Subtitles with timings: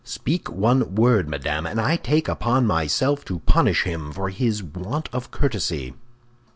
[0.03, 5.07] Speak one word, madame, and I take upon myself to punish him for his want
[5.13, 5.93] of courtesy."